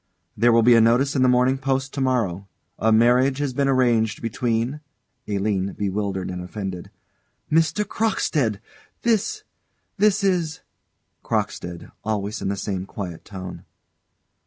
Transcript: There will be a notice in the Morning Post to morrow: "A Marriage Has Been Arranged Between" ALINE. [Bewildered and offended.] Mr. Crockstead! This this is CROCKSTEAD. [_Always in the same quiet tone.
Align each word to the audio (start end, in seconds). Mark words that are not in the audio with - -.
There 0.35 0.51
will 0.51 0.63
be 0.63 0.73
a 0.73 0.81
notice 0.81 1.15
in 1.15 1.21
the 1.21 1.27
Morning 1.29 1.59
Post 1.59 1.93
to 1.93 2.01
morrow: 2.01 2.47
"A 2.79 2.91
Marriage 2.91 3.37
Has 3.37 3.53
Been 3.53 3.67
Arranged 3.67 4.19
Between" 4.19 4.79
ALINE. 5.27 5.73
[Bewildered 5.73 6.31
and 6.31 6.41
offended.] 6.41 6.89
Mr. 7.51 7.85
Crockstead! 7.85 8.59
This 9.03 9.43
this 9.97 10.23
is 10.23 10.61
CROCKSTEAD. 11.23 11.91
[_Always 12.03 12.41
in 12.41 12.47
the 12.47 12.57
same 12.57 12.87
quiet 12.87 13.23
tone. 13.23 13.63